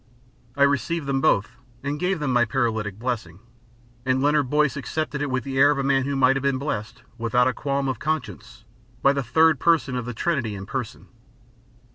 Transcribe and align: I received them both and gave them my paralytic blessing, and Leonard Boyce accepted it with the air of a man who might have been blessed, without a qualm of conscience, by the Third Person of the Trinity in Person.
I 0.57 0.63
received 0.63 1.05
them 1.05 1.21
both 1.21 1.57
and 1.83 1.99
gave 1.99 2.17
them 2.19 2.33
my 2.33 2.43
paralytic 2.43 2.97
blessing, 2.97 3.39
and 4.03 4.19
Leonard 4.19 4.49
Boyce 4.49 4.75
accepted 4.75 5.21
it 5.21 5.29
with 5.29 5.43
the 5.43 5.59
air 5.59 5.69
of 5.69 5.77
a 5.77 5.83
man 5.83 6.05
who 6.05 6.15
might 6.15 6.35
have 6.35 6.41
been 6.41 6.57
blessed, 6.57 7.03
without 7.19 7.47
a 7.47 7.53
qualm 7.53 7.87
of 7.87 7.99
conscience, 7.99 8.63
by 9.03 9.13
the 9.13 9.21
Third 9.21 9.59
Person 9.59 9.95
of 9.95 10.05
the 10.05 10.15
Trinity 10.15 10.55
in 10.55 10.65
Person. 10.65 11.05